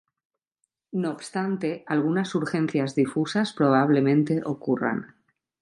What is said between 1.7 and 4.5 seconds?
algunas surgencias difusas probablemente